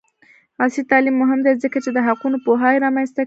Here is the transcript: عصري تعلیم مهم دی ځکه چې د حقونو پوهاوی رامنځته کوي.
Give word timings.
عصري 0.63 0.83
تعلیم 0.91 1.15
مهم 1.23 1.39
دی 1.45 1.53
ځکه 1.63 1.77
چې 1.83 1.89
د 1.93 1.97
حقونو 2.07 2.37
پوهاوی 2.45 2.83
رامنځته 2.85 3.15
کوي. 3.17 3.19